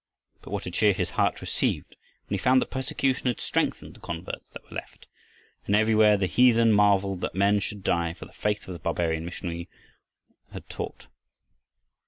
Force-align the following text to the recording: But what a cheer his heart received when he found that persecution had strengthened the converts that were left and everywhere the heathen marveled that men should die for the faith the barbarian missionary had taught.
But 0.41 0.49
what 0.49 0.65
a 0.65 0.71
cheer 0.71 0.93
his 0.93 1.11
heart 1.11 1.41
received 1.41 1.95
when 2.25 2.33
he 2.33 2.37
found 2.41 2.59
that 2.59 2.71
persecution 2.71 3.27
had 3.27 3.39
strengthened 3.39 3.93
the 3.93 3.99
converts 3.99 4.49
that 4.51 4.63
were 4.63 4.75
left 4.75 5.05
and 5.67 5.75
everywhere 5.75 6.17
the 6.17 6.25
heathen 6.25 6.71
marveled 6.73 7.21
that 7.21 7.35
men 7.35 7.59
should 7.59 7.83
die 7.83 8.13
for 8.15 8.25
the 8.25 8.33
faith 8.33 8.65
the 8.65 8.79
barbarian 8.79 9.25
missionary 9.25 9.69
had 10.53 10.67
taught. 10.69 11.05